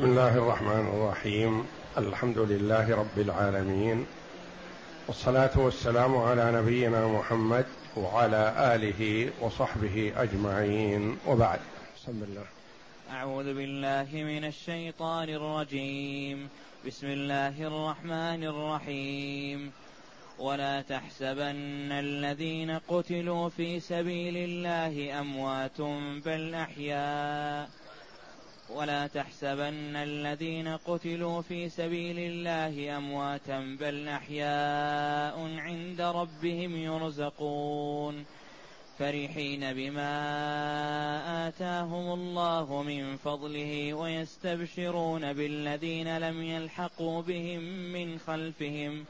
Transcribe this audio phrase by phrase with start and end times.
[0.00, 1.66] بسم الله الرحمن الرحيم.
[1.98, 4.06] الحمد لله رب العالمين.
[5.08, 11.18] والصلاة والسلام على نبينا محمد وعلى آله وصحبه أجمعين.
[11.26, 11.58] وبعد.
[11.96, 12.44] بسم الله.
[13.10, 16.48] أعوذ بالله من الشيطان الرجيم.
[16.86, 19.72] بسم الله الرحمن الرحيم.
[20.38, 25.80] ولا تحسبن الذين قتلوا في سبيل الله أموات
[26.26, 27.79] بل أحياء.
[28.74, 38.24] ولا تحسبن الذين قتلوا في سبيل الله أمواتا بل أحياء عند ربهم يرزقون.
[38.98, 40.12] فرحين بما
[41.48, 47.60] آتاهم الله من فضله ويستبشرون بالذين لم يلحقوا بهم
[47.92, 49.04] من خلفهم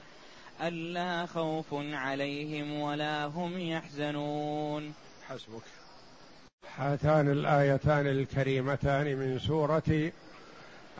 [0.62, 4.95] ألا خوف عليهم ولا هم يحزنون.
[5.29, 5.80] حسبك.
[6.80, 10.10] هاتان الآيتان الكريمتان من سورة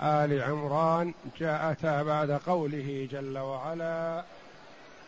[0.03, 1.15] آل عمران.
[1.41, 4.25] جاءتا بعد قوله جل وعلا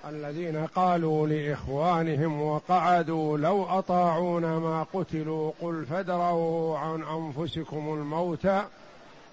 [0.08, 8.46] الذين قالوا لإخوانهم وقعدوا لو أطاعونا ما قتلوا قل فادروا عن أنفسكم الموت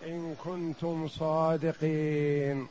[0.08, 2.68] إن كنتم صادقين.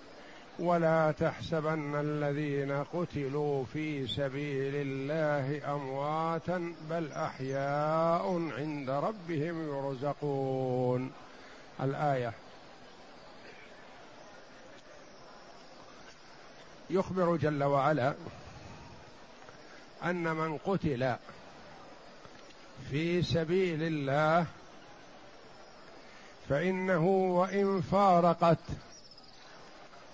[0.58, 11.12] ولا تحسبن الذين قتلوا في سبيل الله أمواتا بل أحياء عند ربهم يرزقون.
[11.80, 12.32] الآية.
[16.90, 18.14] يخبر جل وعلا
[20.04, 21.16] أن من قتل
[22.90, 24.46] في سبيل الله
[26.48, 28.58] فإنه وإن فارقت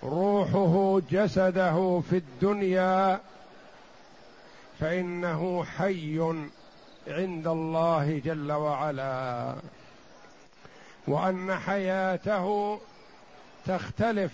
[0.05, 3.21] روحه جسده في الدنيا
[4.81, 6.21] فإنه حي
[7.09, 9.55] عند الله جل وعلا.
[11.09, 12.79] وأن حياته
[13.67, 14.33] تختلف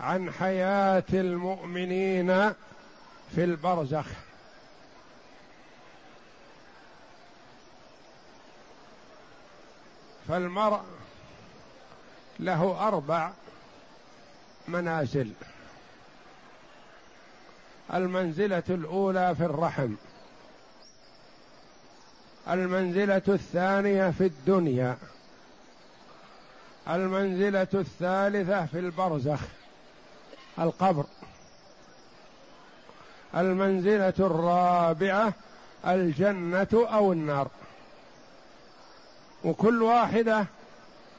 [0.00, 2.52] عن حياة المؤمنين
[3.34, 4.06] في البرزخ.
[10.28, 10.80] فالمرء
[12.40, 13.30] له أربع
[14.68, 15.32] منازل.
[17.94, 19.94] المنزلة الأولى في الرحم.
[22.48, 24.96] المنزلة الثانية في الدنيا.
[26.88, 29.40] المنزلة الثالثة في البرزخ.
[30.58, 31.04] القبر.
[33.36, 35.32] المنزلة الرابعة
[35.86, 37.48] الجنة أو النار.
[39.44, 40.46] وكل واحدة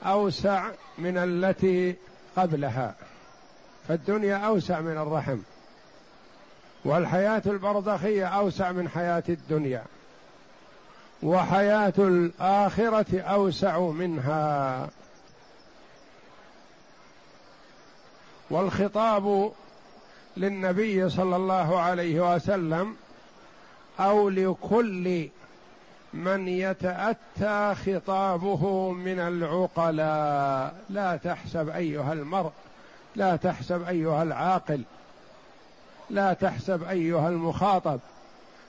[0.06, 1.96] أوسع من التي
[2.38, 2.96] قبلها.
[3.88, 5.38] فالدنيا أوسع من الرحم
[6.86, 9.84] والحياة البرزخية أوسع من حياة الدنيا
[11.24, 14.90] وحياة الآخرة أوسع منها.
[18.50, 19.52] والخطاب
[20.38, 22.96] للنبي صلى الله عليه وسلم
[24.00, 25.30] أو لكل
[26.14, 32.52] من يتأتى خطابه من العقلاء لا تحسب أيها المرء
[33.18, 34.84] لا تحسب أيها العاقل
[36.10, 38.00] لا تحسب أيها المخاطب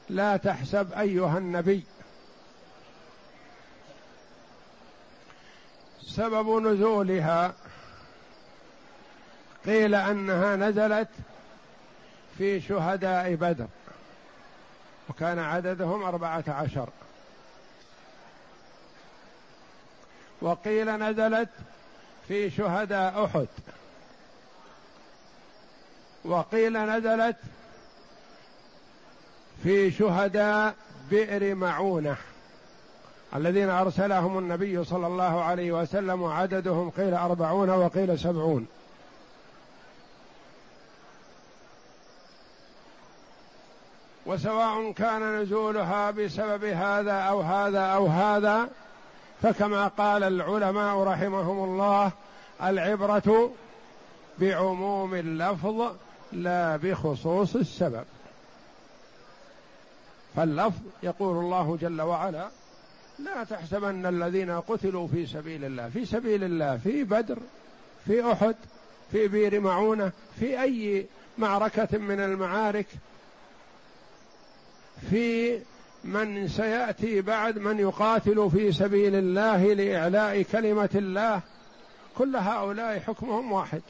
[0.08, 1.84] لا تحسب أيها النبي.
[6.02, 7.54] سبب نزولها
[9.66, 11.08] قيل أنها نزلت
[12.38, 13.66] في شهداء بدر
[15.08, 16.88] وكان عددهم أربعة عشر.
[20.40, 21.50] وقيل نزلت
[22.28, 23.48] في شهداء أحد.
[26.24, 27.36] وقيل نزلت
[29.62, 30.74] في شهداء
[31.10, 32.16] بئر معونة
[33.36, 38.66] الذين أرسلهم النبي صلى الله عليه وسلم وعددهم قيل أربعون وقيل سبعون.
[44.26, 48.68] وسواء كان نزولها بسبب هذا أو هذا أو هذا
[49.42, 52.10] فكما قال العلماء رحمهم الله
[52.62, 53.50] العبرة
[54.38, 55.92] بعموم اللفظ
[56.32, 58.04] لا بخصوص السبب.
[60.36, 62.48] فاللفظ يقول الله جل وعلا
[63.18, 67.38] لا تحسبن الذين قتلوا في سبيل الله في سبيل الله في بدر
[68.06, 68.56] في أحد
[69.12, 71.06] في بير معونة في أي
[71.38, 72.86] معركة من المعارك
[75.10, 75.58] في
[76.04, 81.40] من سيأتي بعد من يقاتل في سبيل الله لإعلاء كلمة الله.
[82.18, 83.82] كل هؤلاء حكمهم واحد.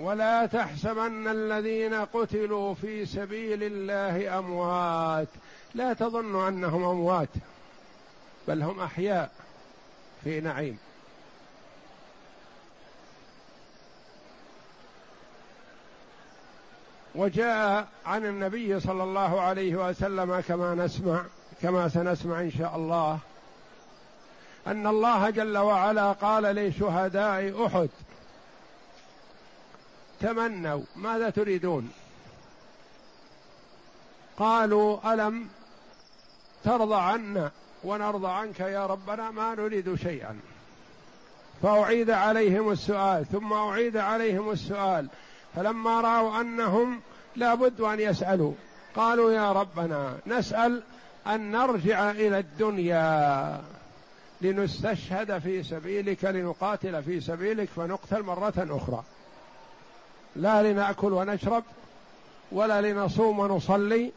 [0.00, 5.28] ولا تحسبن الذين قتلوا في سبيل الله أموات.
[5.74, 7.28] لا تظن أنهم أموات
[8.48, 9.30] بل هم أحياء
[10.24, 10.78] في نعيم.
[17.14, 21.24] وجاء عن النبي صلى الله عليه وسلم كما نسمع
[21.62, 23.18] كما سنسمع إن شاء الله
[24.66, 27.88] أن الله جل وعلا قال لشهداء أحد
[30.20, 30.82] تمنوا.
[30.96, 31.92] ماذا تريدون؟
[34.36, 35.48] قالوا ألم
[36.64, 37.50] ترضى عنا
[37.84, 40.40] ونرضى عنك يا ربنا ما نريد شيئا.
[41.62, 45.08] فأعيد عليهم السؤال ثم أعيد عليهم السؤال.
[45.56, 47.00] فلما رأوا أنهم
[47.36, 48.52] لا بد أن يسألوا
[48.96, 50.82] قالوا يا ربنا نسأل
[51.26, 53.62] أن نرجع إلى الدنيا
[54.40, 59.04] لنستشهد في سبيلك لنقاتل في سبيلك فنقتل مرة أخرى.
[60.38, 61.64] لا لنأكل ونشرب
[62.52, 64.12] ولا لنصوم ونصلي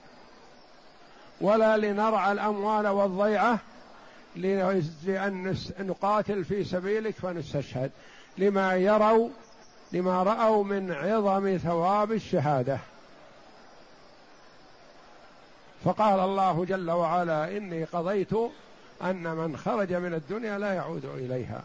[1.42, 3.60] ولا لنرعى الأموال والضيعة
[4.36, 7.92] لأن نقاتل في سبيلك فنستشهد
[8.38, 9.30] لما يروا
[9.92, 12.80] لما رأوا من عظم ثواب الشهادة.
[15.86, 18.34] فقال الله جل وعلا إني قضيت
[19.04, 21.62] أن من خرج من الدنيا لا يعود إليها.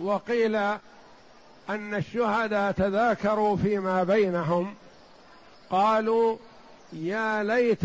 [0.00, 0.56] وقيل
[1.70, 4.74] أن الشهداء تذاكروا فيما بينهم.
[5.70, 6.36] قالوا
[6.92, 7.84] يا ليت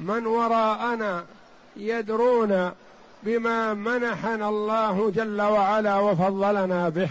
[0.00, 1.24] من وراءنا
[1.76, 2.72] يدرون
[3.22, 7.08] بما منحنا الله جل وعلا وفضلنا به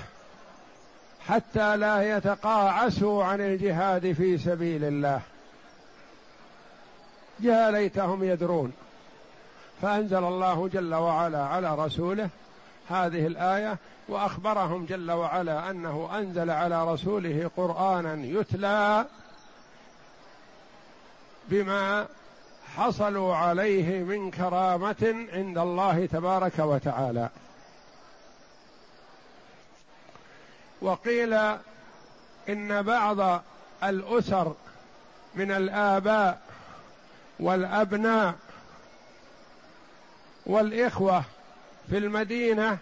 [1.28, 5.22] حتى لا يتقاعسوا عن الجهاد في سبيل الله.
[7.40, 8.74] يا ليتهم يدرون.
[9.82, 12.30] فأنزل الله جل وعلا على رسوله
[12.92, 13.78] هذه الآية
[14.08, 19.06] وأخبرهم جل وعلا أنه أنزل على رسوله قرآنا يتلى
[21.50, 22.08] بما
[22.78, 27.30] حصلوا عليه من كرامة عند الله تبارك وتعالى.
[30.82, 31.34] وقيل
[32.50, 33.42] إن بعض
[33.84, 34.54] الأسر
[35.36, 36.42] من الآباء
[37.40, 38.36] والأبناء
[40.46, 41.24] والإخوة
[41.90, 42.78] في المدينة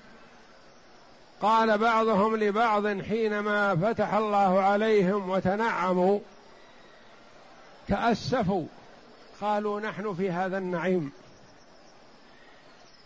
[1.42, 6.20] قال بعضهم لبعض حينما فتح الله عليهم وتنعموا
[7.88, 8.66] تأسفوا.
[9.42, 11.12] قالوا نحن في هذا النعيم.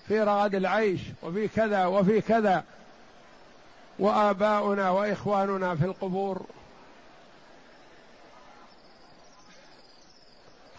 [0.07, 2.63] في رغد العيش وفي كذا وفي كذا.
[3.99, 6.45] وآباؤنا وإخواننا في القبور.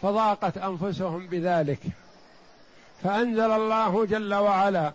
[0.02, 1.80] فضاقت أنفسهم بذلك.
[3.04, 4.92] فأنزل الله جل وعلا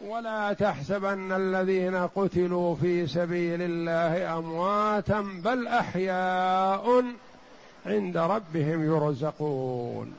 [0.00, 7.04] ولا تحسبن الذين قتلوا في سبيل الله أمواتا بل أحياء
[7.86, 10.14] عند ربهم يرزقون.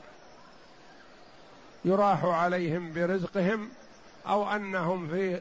[1.84, 3.68] يراح عليهم برزقهم
[4.28, 5.40] أو أنهم في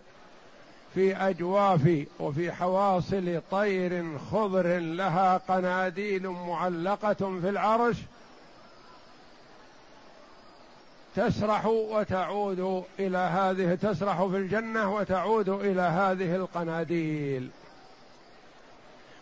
[0.94, 7.98] في أجواف وفي حواصل طير خضر لها قناديل معلقة في العرش
[11.16, 17.50] تسرح وتعود إلى هذه تسرح في الجنة وتعود إلى هذه القناديل.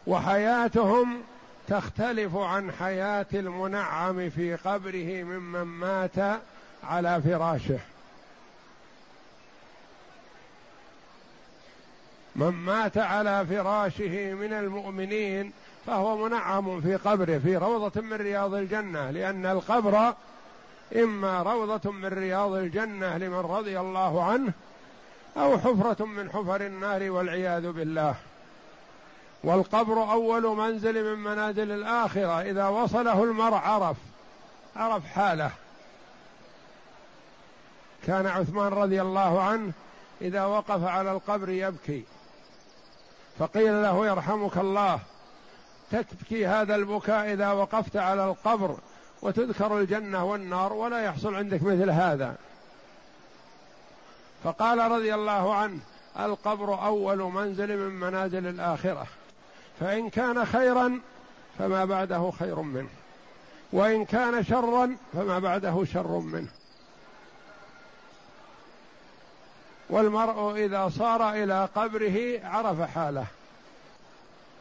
[0.07, 1.21] وحياتهم
[1.67, 6.39] تختلف عن حياة المنعم في قبره ممن مات
[6.83, 7.79] على فراشه.
[12.35, 15.51] من مات على فراشه من المؤمنين
[15.85, 20.13] فهو منعم في قبره في روضة من رياض الجنة لأن القبر
[20.95, 24.53] إما روضة من رياض الجنة لمن رضي الله عنه
[25.37, 28.15] أو حفرة من حفر النار والعياذ بالله.
[29.43, 33.97] والقبر أول منزل من منازل الآخرة إذا وصله المرء عرف
[34.75, 35.51] عرف حاله.
[38.07, 39.71] كان عثمان رضي الله عنه
[40.21, 42.03] إذا وقف على القبر يبكي.
[43.39, 44.99] فقيل له يرحمك الله
[45.91, 48.77] تبكي هذا البكاء إذا وقفت على القبر.
[49.21, 52.35] وتذكر الجنة والنار ولا يحصل عندك مثل هذا.
[54.43, 55.79] فقال رضي الله عنه
[56.19, 59.07] القبر أول منزل من منازل الآخرة.
[59.79, 60.99] فإن كان خيرا
[61.59, 62.89] فما بعده خير منه.
[63.73, 66.49] وإن كان شرا فما بعده شر منه.
[69.89, 73.25] والمرء إذا صار إلى قبره عرف حاله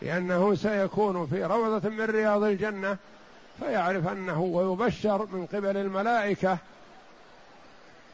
[0.02, 2.96] لأنه سيكون في روضة من رياض الجنة
[3.58, 6.58] فيعرف أنه ويبشر من قبل الملائكة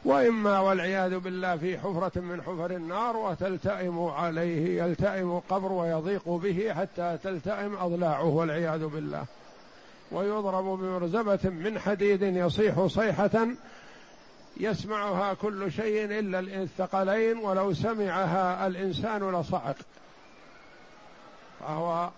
[0.05, 7.17] وإما والعياذ بالله في حفرة من حفر النار وتلتئم عليه يلتئم القبر ويضيق به حتى
[7.23, 9.25] تلتئم أضلاعه والعياذ بالله.
[10.11, 13.47] ويضرب بمرزبة من حديد يصيح صيحة
[14.57, 19.75] يسمعها كل شيء إلا الثقلين ولو سمعها الإنسان لصعق.
[21.59, 22.09] فهو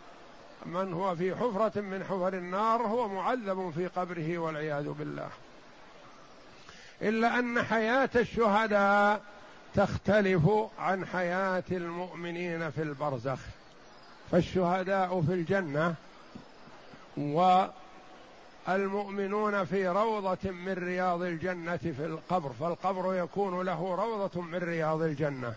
[0.65, 5.29] من هو في حفرة من حفر النار هو معذب في قبره والعياذ بالله.
[7.01, 9.21] إلا أن حياة الشهداء
[9.75, 10.49] تختلف
[10.79, 13.39] عن حياة المؤمنين في البرزخ.
[14.31, 15.95] فالشهداء في الجنة
[18.67, 25.53] والمؤمنون في روضة من رياض الجنة في القبر فالقبر يكون له روضة من رياض الجنة.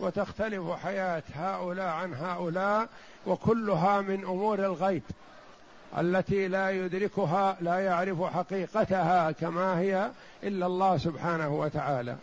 [0.00, 2.88] وتختلف حياة هؤلاء عن هؤلاء
[3.26, 5.02] وكلها من أمور الغيب
[5.98, 10.10] التي لا يدركها لا يعرف حقيقتها كما هي
[10.42, 12.16] إلا الله سبحانه وتعالى.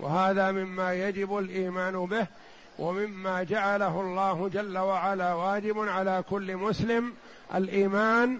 [0.00, 2.26] وهذا مما يجب الإيمان به
[2.78, 7.12] ومما جعله الله جل وعلا واجب على كل مسلم
[7.54, 8.38] الإيمان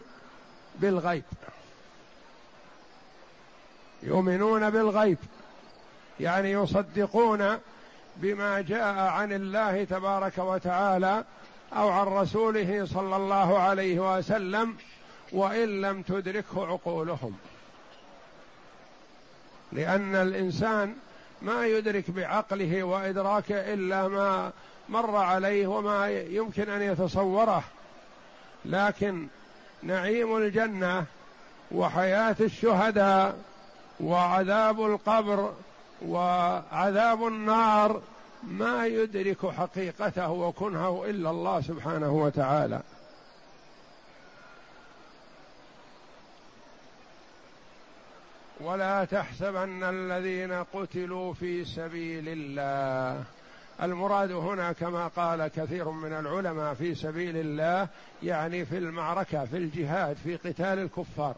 [0.79, 1.25] بالغيب.
[4.03, 5.19] يؤمنون بالغيب
[6.21, 7.59] يعني يصدقون
[8.23, 11.25] بما جاء عن الله تبارك وتعالى
[11.73, 14.77] أو عن رسوله صلى الله عليه وسلم
[15.33, 17.39] وإن لم تدركه عقولهم.
[19.73, 20.95] لأن الإنسان
[21.43, 24.53] ما يدرك بعقله وإدراكه إلا ما
[24.89, 27.63] مر عليه وما يمكن أن يتصوره.
[28.65, 29.27] لكن
[29.83, 31.05] نعيم الجنة
[31.73, 33.39] وحياة الشهداء
[34.01, 35.53] وعذاب القبر
[36.07, 38.03] وعذاب النار
[38.43, 42.81] ما يدرك حقيقته وكنهه إلا الله سبحانه وتعالى.
[48.61, 53.25] ولا تحسبن الذين قتلوا في سبيل الله.
[53.83, 57.89] المراد هنا كما قال كثير من العلماء في سبيل الله
[58.23, 61.35] يعني في المعركة في الجهاد في قتال الكفار.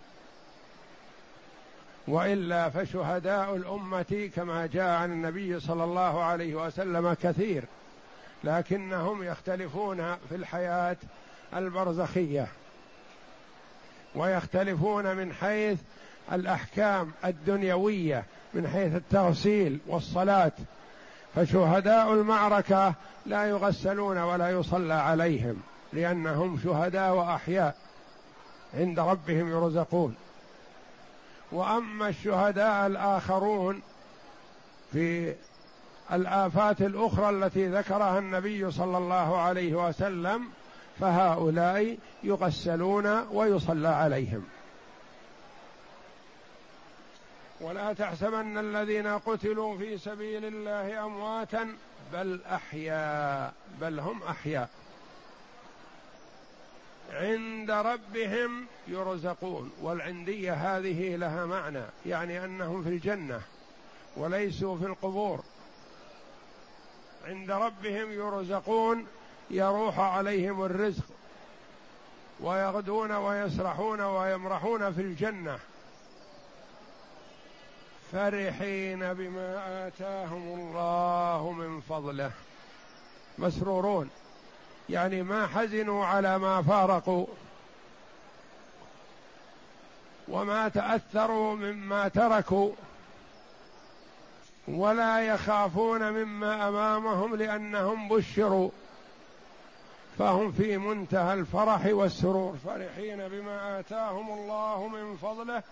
[2.08, 7.64] وإلا فشهداء الأمة كما جاء عن النبي صلى الله عليه وسلم كثير
[8.44, 10.96] لكنهم يختلفون في الحياة
[11.56, 12.46] البرزخية
[14.14, 15.78] ويختلفون من حيث
[16.32, 20.52] الأحكام الدنيوية من حيث التغسيل والصلاة.
[21.34, 22.94] فشهداء المعركة
[23.26, 27.76] لا يغسلون ولا يصلى عليهم لأنهم شهداء وأحياء
[28.74, 30.14] عند ربهم يرزقون.
[31.52, 33.82] وأما الشهداء الآخرون
[34.92, 35.34] في
[36.12, 40.48] الآفات الأخرى التي ذكرها النبي صلى الله عليه وسلم
[41.00, 44.44] فهؤلاء يغسلون ويصلى عليهم.
[47.60, 51.76] ولا تحسبن الذين قتلوا في سبيل الله أمواتا
[52.12, 54.68] بل أحياء بل هم أحياء.
[57.12, 63.40] عند ربهم يرزقون والعندية هذه لها معنى يعني أنهم في الجنة
[64.16, 65.44] وليسوا في القبور.
[67.24, 69.06] عند ربهم يرزقون
[69.50, 71.04] يروح عليهم الرزق
[72.40, 75.58] ويغدون ويسرحون ويمرحون في الجنة.
[78.12, 82.30] فرحين بما آتاهم الله من فضله.
[83.38, 84.10] مسرورون.
[84.90, 87.26] يعني ما حزنوا على ما فارقوا
[90.28, 92.72] وما تأثروا مما تركوا
[94.68, 98.70] ولا يخافون مما أمامهم لأنهم بشروا
[100.18, 105.62] فهم في منتهى الفرح والسرور فرحين بما آتاهم الله من فضله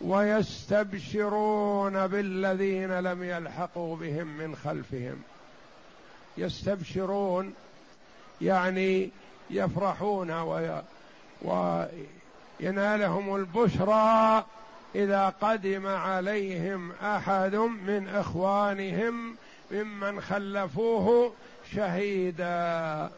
[0.00, 5.22] ويستبشرون بالذين لم يلحقوا بهم من خلفهم
[6.38, 7.54] يستبشرون
[8.40, 9.10] يعني
[9.50, 10.82] يفرحون وي
[11.42, 14.44] وينالهم البشرى
[14.94, 19.36] إذا قدم عليهم أحد من إخوانهم
[19.70, 21.32] ممن خلفوه
[21.74, 23.10] شهيدا.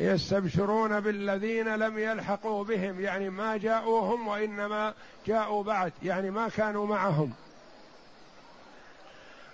[0.00, 4.94] يستبشرون بالذين لم يلحقوا بهم يعني ما جاءوهم وإنما
[5.26, 7.32] جاءوا بعد يعني ما كانوا معهم.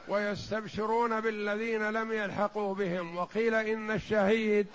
[0.09, 3.17] ويستبشرون بالذين لم يلحقوا بهم.
[3.17, 4.67] وقيل إن الشهيد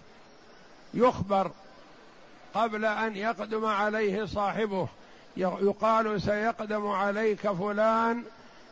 [0.94, 1.52] يخبر
[2.54, 4.88] قبل أن يقدم عليه صاحبه.
[5.38, 8.24] يقال سيقدم عليك فلان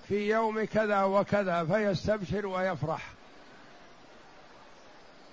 [0.07, 1.63] في يوم كذا وكذا.
[1.65, 3.09] فيستبشر ويفرح.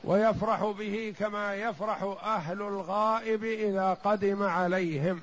[0.05, 5.21] ويفرح به كما يفرح أهل الغائب إذا قدم عليهم.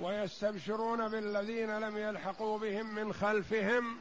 [0.00, 3.96] ويستبشرون بالذين لم يلحقوا بهم من خلفهم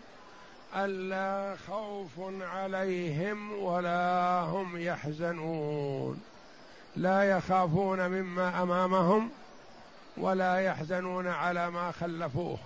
[0.75, 2.11] ألا خوف
[2.41, 6.21] عليهم ولا هم يحزنون.
[6.95, 9.29] لا يخافون مما أمامهم
[10.17, 12.57] ولا يحزنون على ما خلفوه.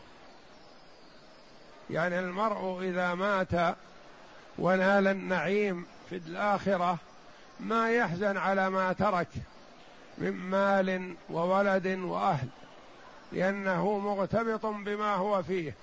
[1.89, 3.75] يعني المرء إذا مات
[4.59, 6.97] ونال النعيم في الآخرة
[7.59, 9.27] ما يحزن على ما ترك
[10.17, 12.47] من مال وولد وأهل.
[13.31, 15.75] لأنه مغتبط بما هو فيه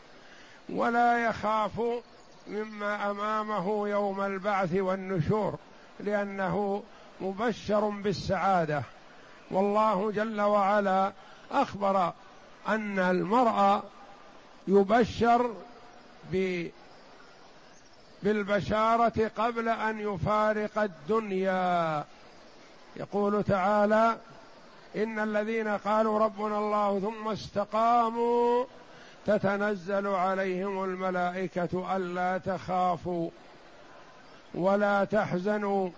[0.68, 1.80] ولا يخاف
[2.48, 5.58] مما أمامه يوم البعث والنشور
[6.00, 6.82] لأنه
[7.20, 8.82] مبشر بالسعادة.
[9.50, 11.12] والله جل وعلا
[11.50, 12.12] أخبر
[12.68, 13.82] أن المرء
[14.68, 15.54] يبشر
[18.22, 22.04] بالبشارة قبل أن يفارق الدنيا.
[22.96, 24.16] يقول تعالى
[24.96, 28.64] إن الذين قالوا ربنا الله ثم استقاموا
[29.26, 33.30] تتنزل عليهم الملائكة ألا تخافوا
[34.54, 35.90] ولا تحزنوا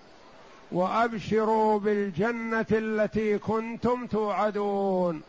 [0.73, 5.23] وأبشروا بالجنة التي كنتم توعدون.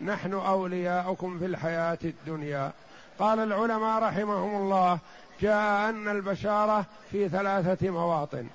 [0.00, 2.72] نحن أولياؤكم في الحياة الدنيا.
[3.18, 4.98] قال العلماء رحمهم الله
[5.40, 8.46] جاء أن البشارة في ثلاثة مواطن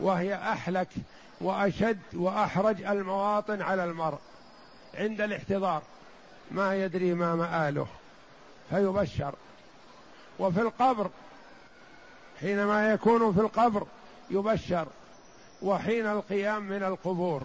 [0.00, 0.88] وهي أحلك
[1.40, 4.18] وأشد وأحرج المواطن على المرء
[4.94, 5.82] عند الاحتضار.
[6.50, 7.86] ما يدري ما مآله.
[8.70, 9.34] فيبشر.
[10.38, 11.10] وفي القبر
[12.40, 13.86] حينما يكون في القبر
[14.30, 14.86] يبشر.
[15.62, 17.42] وحين القيام من القبور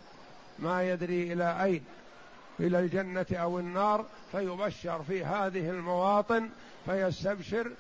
[0.60, 1.84] ما يدري إلى أين.
[2.60, 6.50] إلى الجنة أو النار فيبشر في هذه المواطن
[6.86, 7.72] فيستبشر.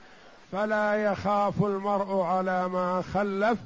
[0.51, 3.59] فلا يخاف المرء على ما خلف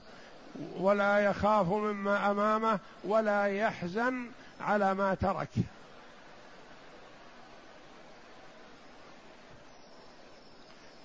[0.77, 4.25] ولا يخاف مما أمامه ولا يحزن
[4.61, 5.49] على ما ترك.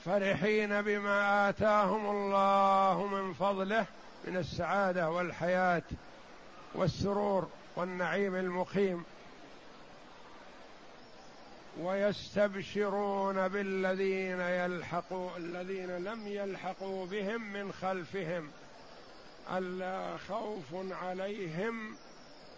[0.05, 3.87] فرحين بما آتاهم الله من فضله
[4.25, 5.83] من السعادة والحياة
[6.75, 9.05] والسرور والنعيم المقيم.
[11.81, 18.51] ويستبشرون بالذين يلحقوا الذين لم يلحقوا بهم من خلفهم.
[19.57, 21.97] ألا خوف عليهم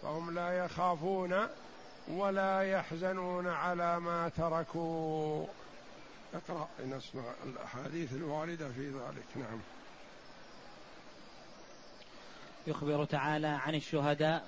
[0.01, 1.47] فهم لا يخافون
[2.07, 5.45] ولا يحزنون على ما تركوا.
[6.33, 9.25] اقرأ لنسمع الأحاديث الواردة في ذلك.
[9.35, 9.59] نعم.
[12.67, 14.47] يخبر تعالى عن الشهداء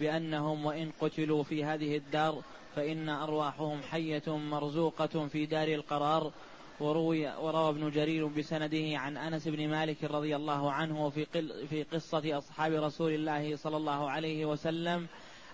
[0.00, 2.42] بأنهم وإن قتلوا في هذه الدار
[2.76, 6.32] فإن أرواحهم حية مرزوقة في دار القرار
[6.80, 11.26] وروي وروى ابن جرير بسنده عن أنس بن مالك رضي الله عنه في
[11.70, 15.06] في قصة أصحاب رسول الله صلى الله عليه وسلم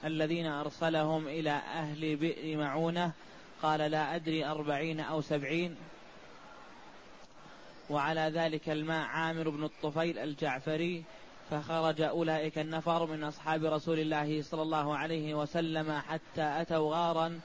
[0.05, 3.13] الذين أرسلهم إلى أهل بئر معونة.
[3.63, 5.77] قال لا أدري أربعين أو سبعين.
[7.91, 11.05] وعلى ذلك الماء عامر بن الطفيل الجعفري.
[11.51, 17.41] فخرج أولئك النفر من أصحاب رسول الله صلى الله عليه وسلم حتى أتوا غارا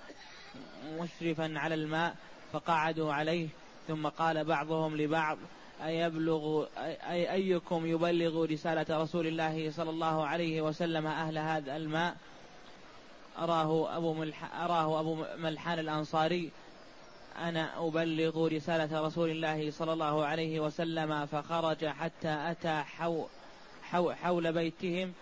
[1.00, 2.16] مشرفا على الماء
[2.54, 3.48] فقعدوا عليه.
[3.88, 5.38] ثم قال بعضهم لبعض
[5.86, 12.16] أيبلغ أي أيكم يبلغ رسالة رسول الله صلى الله عليه وسلم أهل هذا الماء؟
[13.38, 16.52] أراه أبو ملح أراه أبو ملحان الأنصاري.
[17.38, 23.26] أنا أبلغ رسالة رسول الله صلى الله عليه وسلم فخرج حتى أتى حو
[23.84, 25.14] حو حول بيتهم.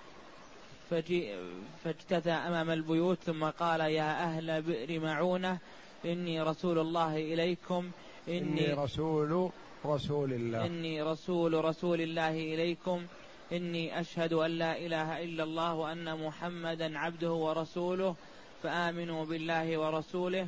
[1.84, 5.58] فاجتثى أمام البيوت ثم قال يا أهل بئر معونة
[6.06, 7.92] إني رسول الله إليكم.
[8.28, 9.52] إني رسول
[9.86, 10.66] رسول الله.
[10.66, 13.06] إني رسول رسول الله إليكم.
[13.52, 18.16] إني أشهد أن لا إله إلا الله وأن محمدا عبده ورسوله.
[18.64, 20.48] فآمنوا بالله ورسوله.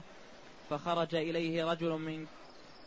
[0.70, 2.26] فخرج إليه رجل من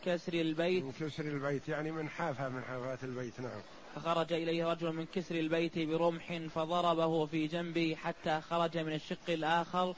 [0.04, 0.84] كسر البيت.
[0.84, 3.60] من كسر البيت يعني من حافة من حافات البيت نعم.
[3.94, 9.94] فخرج إليه رجل من كسر البيت برمح فضربه في جنبه حتى خرج من الشق الآخر.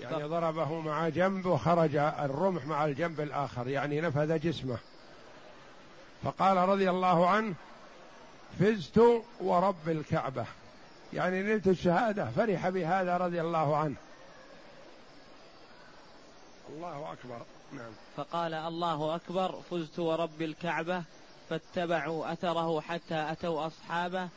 [0.00, 4.78] يعني ضربه مع جنب وخرج الرمح مع الجنب الآخر يعني نفذ جسمه.
[6.22, 7.54] فقال رضي الله عنه
[8.58, 9.00] فزت
[9.40, 10.46] ورب الكعبة.
[11.12, 13.96] يعني نلت الشهادة فرح بهذا رضي الله عنه.
[16.70, 17.42] الله أكبر.
[17.72, 17.90] نعم.
[18.16, 21.02] فقال الله أكبر فزت ورب الكعبة
[21.50, 24.28] فاتبعوا أثره حتى أتوا أصحابه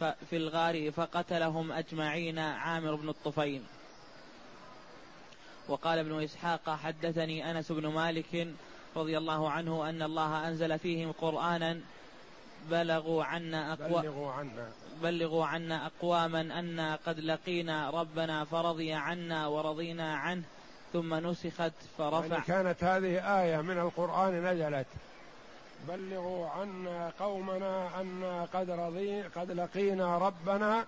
[0.00, 3.62] في الغار فقتلهم أجمعين عامر بن الطفيل.
[5.68, 8.48] وقال ابن إسحاق حدثني أنس بن مالك
[8.96, 11.80] رضي الله عنه أن الله أنزل فيهم قرآنا
[12.70, 14.68] بلغوا عنا أقوى بلغوا عنا.
[15.02, 20.42] بلغوا عنا أقواما أنا قد لقينا ربنا فرضي عنا ورضينا عنه
[20.92, 24.86] ثم نسخت فرفع يعني كانت هذه آية من القرآن نزلت.
[25.88, 30.86] بلغوا عنا قومنا أنا قد رضي قد لقينا ربنا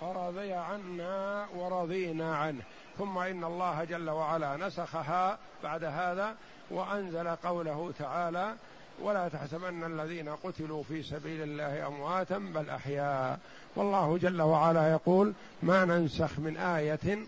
[0.00, 2.62] فرضي عنا ورضينا عنه.
[2.98, 6.34] ثم إن الله جل وعلا نسخها بعد هذا
[6.70, 8.54] وأنزل قوله تعالى
[9.00, 13.38] ولا تحسبن الذين قتلوا في سبيل الله أمواتا بل أحياء.
[13.76, 17.18] والله جل وعلا يقول ما ننسخ من آية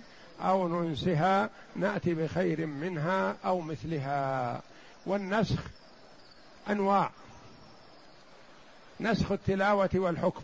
[0.40, 4.60] أو ننسها نأتي بخير منها أو مثلها.
[5.06, 5.62] والنسخ
[6.70, 7.10] أنواع.
[9.00, 10.42] نسخ التلاوة والحكم.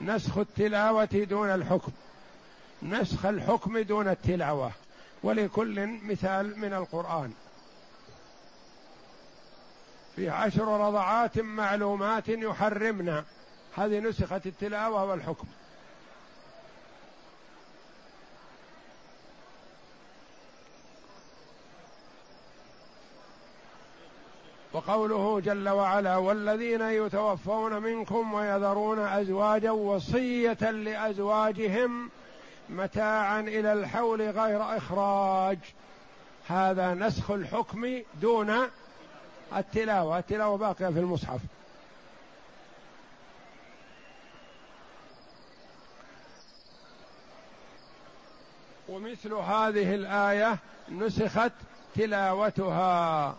[0.00, 1.92] نسخ التلاوة دون الحكم.
[2.82, 4.72] نسخ الحكم دون التلاوة
[5.22, 7.32] ولكل مثال من القرآن.
[10.16, 13.24] في عشر رضعات معلومات يحرمنا.
[13.76, 15.46] هذه نسخت التلاوة والحكم.
[24.72, 32.10] وقوله جل وعلا والذين يتوفون منكم ويذرون أزواجا وصية لأزواجهم
[32.70, 35.58] متاعا إلى الحول غير إخراج.
[36.48, 38.56] هذا نسخ الحكم دون
[39.56, 40.18] التلاوة.
[40.18, 41.40] التلاوة باقية في المصحف.
[48.88, 51.52] ومثل هذه الآية نسخت
[51.96, 53.36] تلاوتها.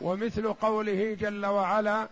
[0.00, 2.08] ومثل قوله جل وعلا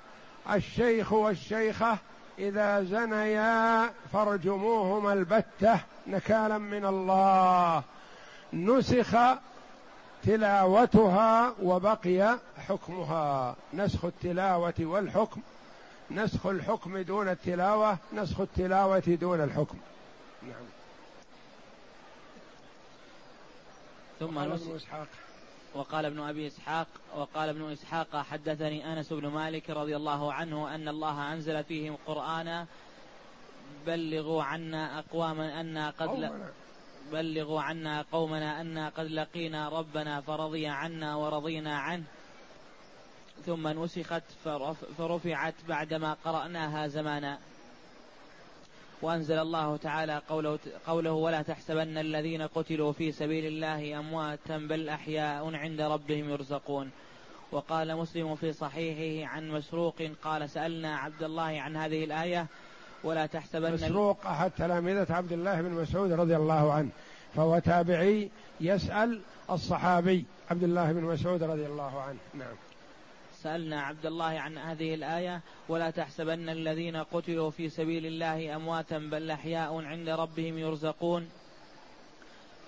[0.50, 1.98] الشيخ والشيخة
[2.38, 7.82] إذا زنيا فارجموهما البتة نكالا من الله.
[8.52, 9.16] نسخ
[10.22, 13.56] تلاوتها وبقي حكمها.
[13.74, 15.40] نسخ التلاوة والحكم.
[16.10, 19.78] نسخ الحكم دون التلاوة نسخ التلاوة دون الحكم.
[20.42, 20.66] نعم.
[24.20, 25.06] ثم إسحاق.
[25.74, 30.88] وقال ابن أبي إسحاق وقال ابن إسحاق حدثني أنس بن مالك رضي الله عنه أن
[30.88, 32.66] الله أنزل فيهم قرآنا
[33.86, 36.30] بلغوا عنا أقواما أنا قد
[37.12, 42.04] بلغوا عنا قومنا أنا قد لقينا ربنا فرضي عنا ورضينا عنه
[43.46, 44.22] ثم نسخت
[44.98, 47.38] فرفعت بعدما قرأناها زمانا.
[49.02, 55.54] وأنزل الله تعالى قوله, قوله ولا تحسبن الذين قتلوا في سبيل الله أمواتا بل أحياء
[55.54, 56.90] عند ربهم يرزقون.
[57.52, 62.46] وقال مسلم في صحيحه عن مسروق قال سألنا عبد الله عن هذه الآية
[63.04, 66.88] ولا تحسبن مسروق أحد تلامذة عبد الله بن مسعود رضي الله عنه
[67.34, 72.18] فهو تابعي يسأل الصحابي عبد الله بن مسعود رضي الله عنه.
[72.34, 72.71] نعم.
[73.42, 79.30] سألنا عبد الله عن هذه الآية ولا تحسبن الذين قتلوا في سبيل الله أمواتا بل
[79.30, 81.28] أحياء عند ربهم يرزقون.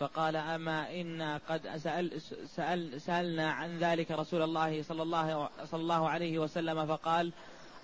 [0.01, 6.09] فقال أما إنا قد سأل سأل سألنا عن ذلك رسول الله صلى الله صلى الله
[6.09, 7.33] عليه وسلم فقال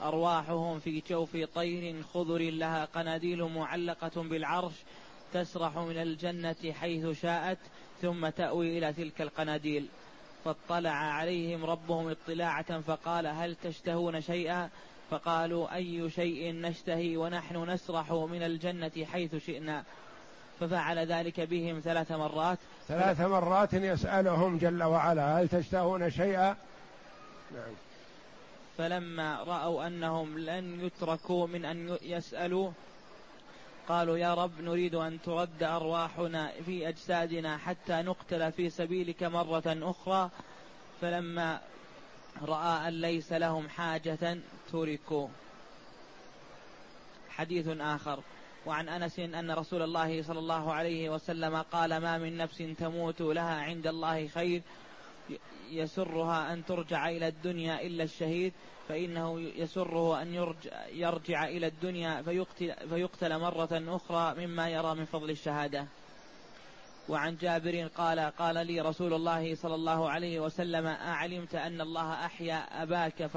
[0.02, 4.72] أرواحهم في جوف طير خضر لها قناديل معلقة بالعرش
[5.32, 7.58] تسرح من الجنة حيث شاءت
[8.02, 9.88] ثم تأوي إلى تلك القناديل.
[10.44, 14.70] فاطلع عليهم ربهم اطلاعة فقال هل تشتهون شيئا؟
[15.10, 19.84] فقالوا أي شيء نشتهي ونحن نسرح من الجنة حيث شئنا.
[20.60, 22.58] ففعل ذلك بهم ثلاث مرات.
[22.88, 26.56] ثلاث مرات يسألهم جل وعلا هل تشتهون شيئا؟
[27.52, 27.74] نعم.
[28.78, 32.70] فلما رأوا أنهم لن يتركوا من أن يسألوا
[33.90, 40.30] قالوا يا رب نريد أن ترد أرواحنا في أجسادنا حتى نقتل في سبيلك مرة أخرى.
[41.00, 41.60] فلما
[42.42, 44.38] رأى أن ليس لهم حاجة
[44.72, 45.28] تركوا.
[47.30, 48.20] حديث آخر.
[48.66, 53.54] وعن أنس أن رسول الله صلى الله عليه وسلم قال ما من نفس تموت لها
[53.54, 54.62] عند الله خير.
[55.70, 58.52] يسرها أن ترجع إلى الدنيا إلا الشهيد
[58.88, 65.30] فإنه يسره أن يرجع, يرجع إلى الدنيا فيقتل, فيقتل مرة أخرى مما يرى من فضل
[65.30, 65.86] الشهادة.
[67.08, 72.82] وعن جابر قال قال لي رسول الله صلى الله عليه وسلم أعلمت أن الله أحيا
[72.82, 73.30] أباك؟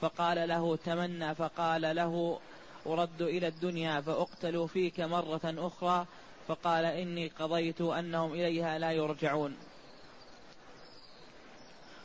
[0.00, 1.34] فقال له تمنى.
[1.34, 2.38] فقال له
[2.86, 6.06] أرد إلى الدنيا فأقتل فيك مرة أخرى.
[6.48, 9.56] فقال إني قضيت أنهم إليها لا يرجعون.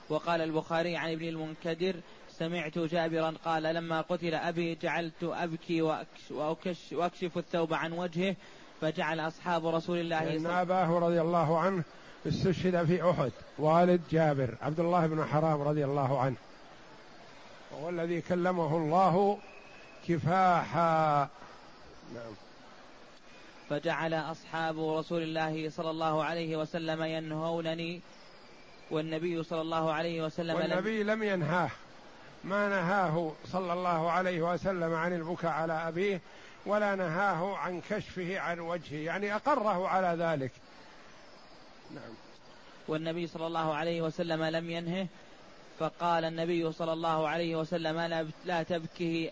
[0.10, 1.96] وقال البخاري عن ابن المنكدر
[2.30, 8.36] سمعت جابرا قال لما قتل أبي جعلت أبكي وأكش وأكشف الثوب عن وجهه
[8.82, 11.84] فجعل أصحاب رسول الله صلى الله عليه وسلم أباه رضي الله عنه
[12.28, 16.36] استشهد في أحد والد جابر عبد الله بن حرام رضي الله عنه.
[17.72, 19.38] وهو الذي كلمه الله
[20.08, 21.30] كفاحا.
[22.14, 22.34] نعم.
[23.70, 28.02] فجعل أصحاب رسول الله صلى الله عليه وسلم ينهونني
[28.92, 31.70] والنبي صلى الله عليه وسلم والنبي لم ينهاه.
[32.44, 36.22] ما نهاه صلى الله عليه وسلم عن البكاء على أبيه
[36.66, 39.06] ولا نهاه عن كشفه عن وجهه.
[39.06, 40.52] يعني أقره على ذلك.
[41.92, 42.14] نعم.
[42.88, 45.08] والنبي صلى الله عليه وسلم لم ينهه
[45.80, 49.32] فقال النبي صلى الله عليه وسلم لا تبكيه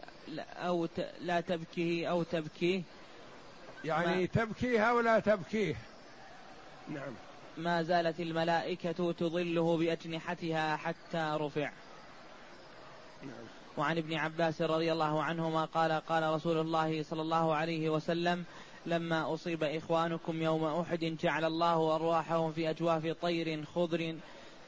[0.55, 0.87] أو
[1.21, 2.81] لا تبكيه أو تبكيه.
[3.85, 5.75] يعني تبكيه أو لا تبكيه.
[6.89, 7.13] نعم.
[7.57, 11.71] ما زالت الملائكة تظله بأجنحتها حتى رفع.
[13.77, 18.43] وعن ابن عباس رضي الله عنهما قال قال رسول الله صلى الله عليه وسلم
[18.85, 24.15] لما أصيب إخوانكم يوم أحد جعل الله أرواحهم في أجواف طير خضر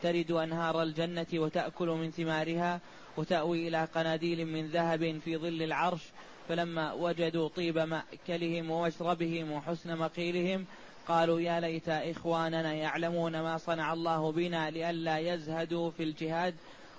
[0.02, 2.80] ترد أنهار الجنة وتأكل من ثمارها
[3.17, 6.02] وتأوي إلى قناديل من ذهب في ظل العرش
[6.50, 10.65] فلما وجدوا طيب مأكلهم ومشربهم وحسن مقيلهم
[11.08, 16.56] قالوا يا ليت إخواننا يعلمون ما صنع الله بنا لئلا يزهدوا في الجهاد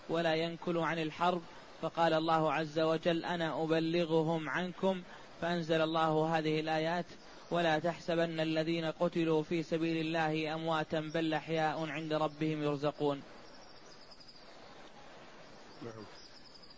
[0.09, 1.43] ولا ينكلوا عن الحرب
[1.83, 5.03] فقال الله عز وجل أنا أبلغهم عنكم
[5.41, 7.07] فأنزل الله هذه الآيات
[7.51, 13.23] ولا تحسبن الذين قتلوا في سبيل الله أمواتا بل أحياء عند ربهم يرزقون.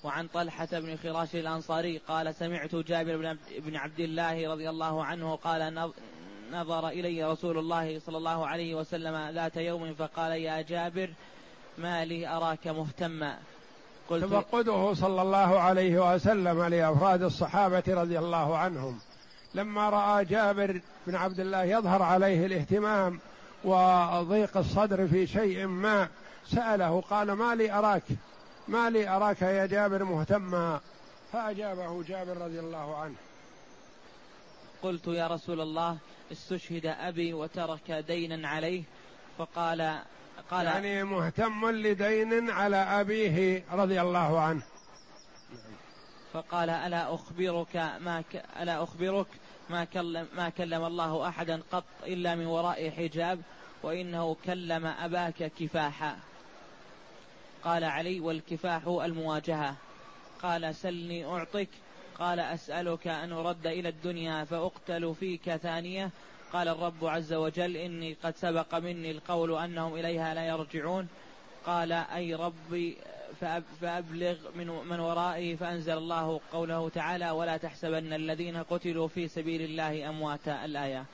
[0.05, 5.75] وعن طلحة بن خراش الأنصاري قال سمعت جابر بن عبد الله رضي الله عنه قال
[6.53, 11.11] نظر إلي رسول الله صلى الله عليه وسلم ذات يوم فقال يا جابر
[11.79, 13.39] ما لي أراك مهتما.
[14.11, 18.99] قلت تفقده صلى الله عليه وسلم لأفراد الصحابة رضي الله عنهم.
[19.55, 23.21] لما رأى جابر بن عبد الله يظهر عليه الاهتمام
[23.65, 26.09] وضيق الصدر في شيء ما
[26.47, 28.03] سأله قال ما لي أراك؟
[28.69, 30.81] ما لي أراك يا جابر مهتما؟
[31.33, 33.15] فأجابه جابر رضي الله عنه.
[34.83, 35.99] قلت يا رسول الله
[36.33, 38.83] استشهد أبي وترك دينا عليه.
[39.39, 39.99] فقال
[40.51, 44.63] قال يعني مهتم لدين على أبيه رضي الله عنه.
[46.33, 48.45] فقال ألا أخبرك ما ك...
[48.61, 49.27] ألا أخبرك
[49.71, 53.41] ما كلم ما كلم الله أحدا قط إلا من وراء حجاب
[53.83, 56.17] وإنه كلم أباك كفاحا.
[57.65, 59.75] قال علي والكفاح المواجهة.
[60.43, 61.69] قال سلني أعطك
[62.21, 66.11] قال أسألك أن أرد إلى الدنيا فأقتل فيك ثانية.
[66.53, 71.09] قال الرب عز وجل إني قد سبق مني القول أنهم إليها لا يرجعون.
[71.67, 72.97] قال أي ربي
[73.81, 80.09] فأبلغ من, من ورائي فأنزل الله قوله تعالى ولا تحسبن الذين قتلوا في سبيل الله
[80.09, 80.65] أمواتا.
[80.65, 81.05] الآية.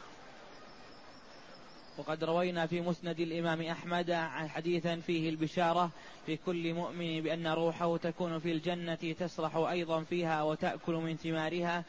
[1.98, 4.12] وقد روينا في مسند الإمام أحمد
[4.48, 5.90] حديثا فيه البشارة
[6.28, 11.84] لكل مؤمن بأن روحه تكون في الجنة تسرح أيضا فيها وتأكل من ثمارها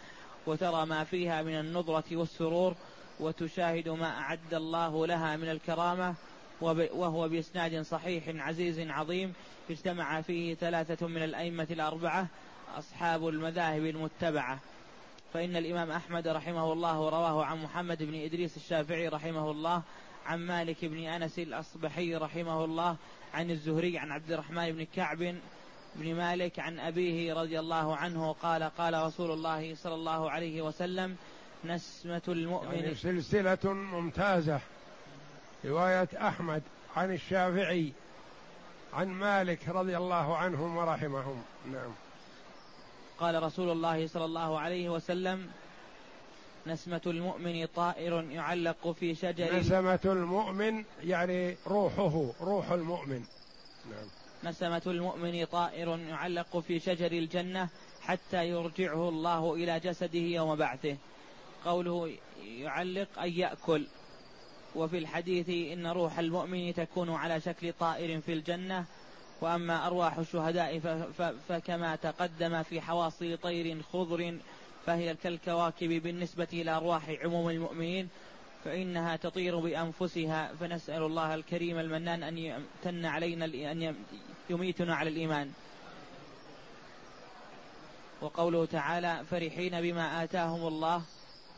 [0.48, 2.76] وترى ما فيها من النضرة والسرور
[3.20, 6.16] وتشاهد ما أعد الله لها من الكرامة
[6.62, 9.34] وهو بإسناد صحيح عزيز عظيم.
[9.70, 12.28] اجتمع فيه ثلاثة من الأئمة الأربعة
[12.78, 14.60] أصحاب المذاهب المتبعة.
[15.34, 19.82] فإن الإمام أحمد رحمه الله رواه عن محمد بن إدريس الشافعي رحمه الله
[20.26, 22.96] عن مالك بن أنس الأصبحي رحمه الله
[23.34, 25.36] عن الزهري عن عبد الرحمن بن كعب
[25.96, 31.16] بن مالك عن أبيه رضي الله عنه قال قال رسول الله صلى الله عليه وسلم
[31.66, 34.60] نسمة المؤمن يعني سلسلة ممتازة.
[35.66, 36.64] رواية أحمد
[36.96, 37.92] عن الشافعي
[38.94, 41.44] عن مالك رضي الله عنهم ورحمهم.
[41.72, 41.92] نعم.
[43.20, 45.50] قال رسول الله صلى الله عليه وسلم
[46.68, 49.60] نسمة المؤمن طائر يعلق في شجر.
[49.60, 53.24] نسمة المؤمن يعني روحه روح المؤمن.
[53.90, 54.08] نعم.
[54.44, 57.70] نسمة المؤمن طائر يعلق في شجر الجنة
[58.02, 60.98] حتى يرجعه الله إلى جسده يوم بعثه.
[61.66, 62.12] قوله
[62.44, 63.88] يعلق أي يأكل.
[64.76, 68.86] وفي الحديث إن روح المؤمن تكون على شكل طائر في الجنة
[69.42, 70.80] وأما أرواح الشهداء
[71.50, 74.38] فكما تقدم في حواصل طير خضر
[74.86, 78.10] فهي كالكواكب بالنسبة إلى أرواح عموم المؤمنين
[78.66, 80.54] فإنها تطير بأنفسها.
[80.60, 83.96] فنسأل الله الكريم المنان أن يمتن علينا أن
[84.50, 85.52] يميتنا على الإيمان.
[88.22, 91.02] وقوله تعالى فرحين بما آتاهم الله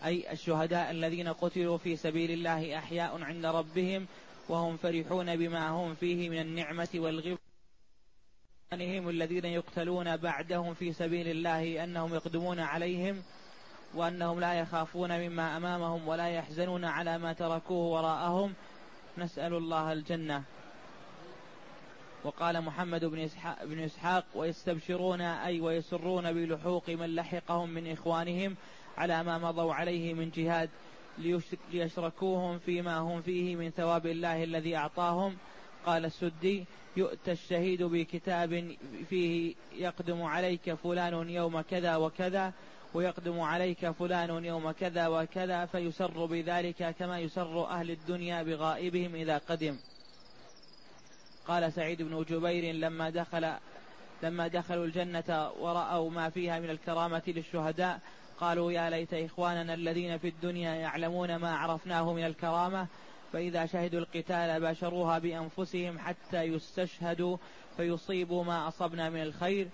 [0.06, 4.08] أي الشهداء الذين قتلوا في سبيل الله أحياء عند ربهم
[4.50, 7.39] وهم فرحون بما هم فيه من النعمة والغفر
[8.74, 13.22] الذين يقتلون بعدهم في سبيل الله أنهم يقدمون عليهم
[13.94, 18.54] وأنهم لا يخافون مما أمامهم ولا يحزنون على ما تركوه وراءهم.
[19.18, 20.44] نسأل الله الجنة.
[22.24, 28.56] وقال محمد بن إسحاق, بن إسحاق ويستبشرون أي ويسرون بلحوق من لحقهم من إخوانهم
[28.98, 30.70] على ما مضوا عليه من جهاد
[31.72, 35.38] ليشركوهم فيما هم فيه من ثواب الله الذي أعطاهم.
[35.86, 36.66] قال السدي
[36.98, 38.76] يؤتى الشهيد بكتاب
[39.10, 42.54] فيه يقدم عليك فلان يوم كذا وكذا
[42.94, 49.78] ويقدم عليك فلان يوم كذا وكذا فيسر بذلك كما يسر أهل الدنيا بغائبهم إذا قدم.
[51.48, 53.54] قال سعيد بن جبير لما دخل
[54.24, 58.00] لما دخلوا الجنة ورأوا ما فيها من الكرامة للشهداء
[58.40, 62.88] قالوا يا ليت إخواننا الذين في الدنيا يعلمون ما عرفناه من الكرامة
[63.34, 67.38] فإذا شهدوا القتال باشروها بأنفسهم حتى يستشهدوا
[67.78, 69.68] فيصيبوا ما أصبنا من الخير.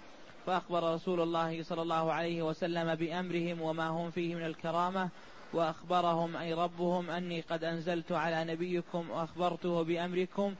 [0.45, 5.09] فأخبر رسول الله صلى الله عليه وسلم بأمرهم وما هم فيه من الكرامة
[5.53, 10.55] وأخبرهم أي ربهم أني قد أنزلت على نبيكم وأخبرته بأمركم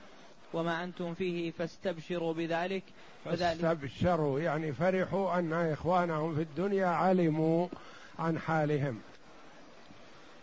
[0.53, 2.84] وما أنتم فيه فاستبشروا بذلك.
[3.25, 7.67] فاستبشروا يعني فرحوا أن إخوانهم في الدنيا علموا
[8.19, 9.01] عن حالهم.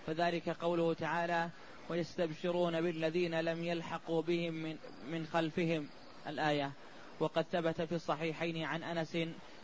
[0.07, 1.49] فذلك قوله تعالى
[1.93, 4.77] ويستبشرون بالذين لم يلحقوا بهم من,
[5.11, 5.89] من خلفهم.
[6.27, 6.73] الآية
[7.21, 9.13] وقد ثبت في الصحيحين عن أنس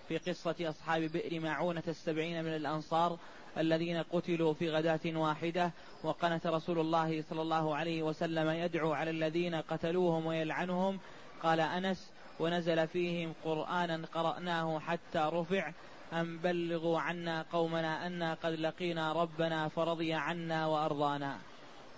[0.08, 3.18] في قصة أصحاب بئر معونة السبعين من الأنصار
[3.58, 9.54] الذين قتلوا في غداة واحدة وقنت رسول الله صلى الله عليه وسلم يدعو على الذين
[9.54, 10.98] قتلوهم ويلعنهم.
[11.42, 12.10] قال أنس
[12.40, 15.72] ونزل فيهم قرآنا قرأناه حتى رفع.
[16.12, 21.38] أن بلغوا عنا قومنا أنا قد لقينا ربنا فرضي عنا وأرضانا.